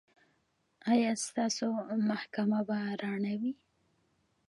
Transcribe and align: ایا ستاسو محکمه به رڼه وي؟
ایا 0.91 1.11
ستاسو 1.25 1.67
محکمه 2.09 2.59
به 2.67 2.77
رڼه 3.01 3.33
وي؟ 3.41 3.53